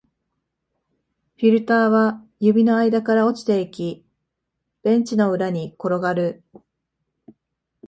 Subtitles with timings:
[1.37, 4.03] フィルターは指の間から落ちていき、
[4.81, 6.43] ベンチの裏に転がる